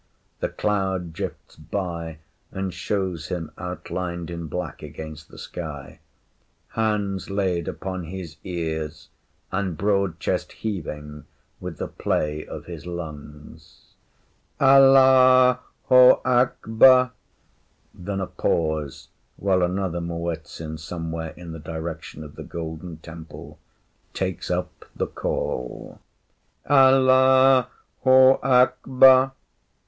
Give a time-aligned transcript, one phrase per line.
[0.39, 2.17] The cloud drifts by
[2.51, 5.99] and shows him outlined in black against the sky,
[6.69, 9.09] hands laid upon his ears,
[9.51, 11.25] and broad chest heaving
[11.59, 13.93] with the play of his lungs
[14.59, 17.11] ‘Allah ho Akbar’;
[17.93, 19.07] then a pause
[19.37, 23.59] while another Muezzin somewhere in the direction of the Golden Temple
[24.15, 25.99] takes up the call
[26.67, 27.67] ‘Allah
[27.99, 29.33] ho Akbar.